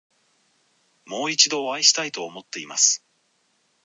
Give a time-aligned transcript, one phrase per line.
[1.05, 3.05] もう一度お会いしたいと思っています。